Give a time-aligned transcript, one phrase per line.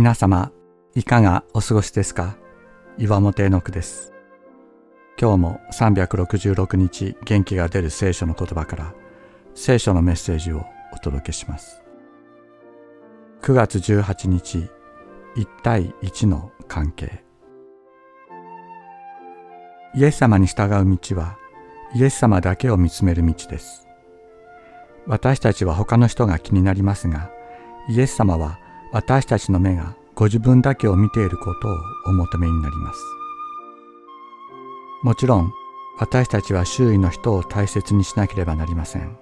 [0.00, 0.50] 皆様、
[0.94, 2.38] いかがお過ごしですか？
[2.96, 4.14] 岩本絵の句です。
[5.20, 8.94] 今日も366日元気が出る聖書の言葉から
[9.54, 11.82] 聖書のメッセージをお届けします。
[13.42, 14.70] 9月18日、
[15.36, 17.22] 1対1の関係。
[19.94, 21.36] イエス様に従う道は
[21.94, 23.86] イエス様だけを見つめる道です。
[25.06, 27.30] 私たちは他の人が気になりますが、
[27.90, 28.58] イエス様は
[28.92, 31.76] 私たちの目がご自分だけを見ていることを
[32.06, 33.00] お求めになります。
[35.02, 35.52] もちろん
[35.98, 39.16] 私たちは周囲の人を大切にしなければなりません。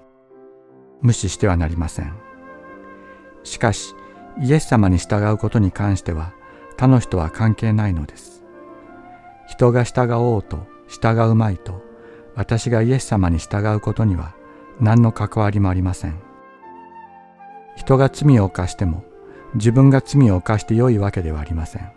[1.02, 2.14] 無視してはなりません。
[3.44, 3.94] しかし
[4.40, 6.32] イエス様に従うことに関しては
[6.76, 8.42] 他の人は関係ないのです。
[9.48, 11.82] 人が従おうと従うまいと
[12.34, 14.34] 私がイエス様に従うことには
[14.80, 16.18] 何の関わりもありません。
[17.76, 19.04] 人が罪を犯しても
[19.54, 21.92] 自分が罪を犯して良いわけではありません。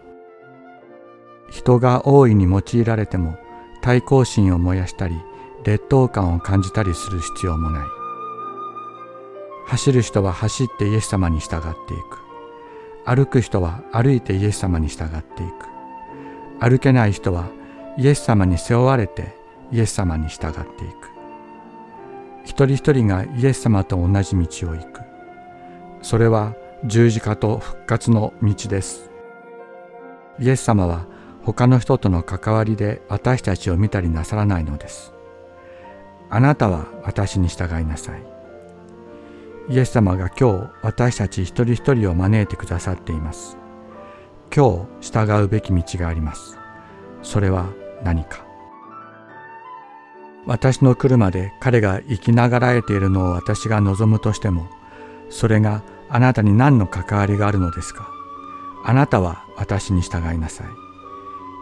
[1.50, 3.38] 人が大いに用いられても
[3.82, 5.16] 対抗心を燃やしたり
[5.66, 7.88] 劣等感を感じたりする必要もない。
[9.68, 12.20] 走る人は走ってイエス様に従っていく。
[13.06, 15.72] 歩く人は歩いてイエス様に従っていく。
[16.60, 17.46] 歩けない人は
[17.98, 19.36] イエス様に背負われて
[19.72, 21.10] イエス様に従っていく。
[22.44, 25.02] 一人一人がイエス様と同じ道を行く。
[26.02, 29.12] それは十字架と復活の道です。
[30.40, 31.06] イエス様は
[31.44, 35.14] 他の人との関わりで私たちを見たりなさらないのです。
[36.32, 38.24] あなたは私に従いなさい。
[39.70, 43.58] イエス様が今日私たち一人一人を招いてくださっています。
[44.54, 46.58] 今日従うべき道があります。
[47.22, 47.70] それは
[48.04, 48.44] 何か。
[50.48, 54.68] 私の車で彼が生きながらえているのを私が望むとしても、
[55.30, 58.12] それがあなたに何の関わりがあるのですか？
[58.84, 60.68] あなたは私に従いなさい。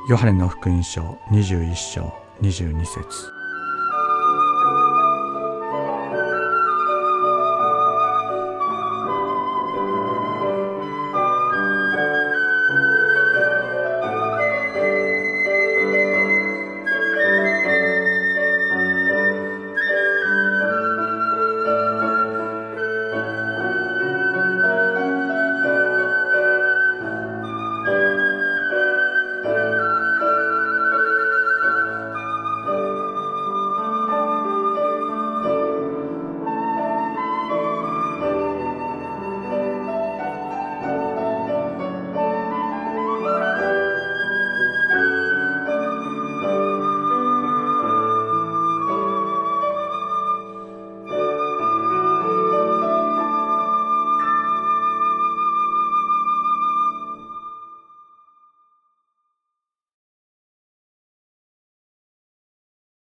[0.09, 3.38] ヨハネの福音書21章22節